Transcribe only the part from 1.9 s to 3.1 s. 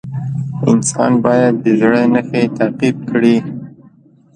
نښې تعقیب